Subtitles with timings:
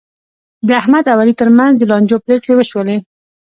[0.67, 2.97] د احمد او علي ترمنځ د لانجو پرېکړې وشولې.